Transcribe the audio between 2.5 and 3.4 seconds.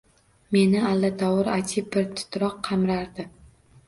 qamrardi